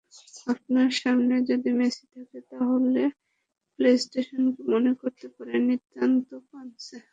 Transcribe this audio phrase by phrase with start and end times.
[0.47, 3.01] আপনার সামনে যদি মেসি থাকে, তাহলে
[3.79, 6.97] প্লে-স্টেশনকে মনে হতে পারে নিতান্তই পানসে।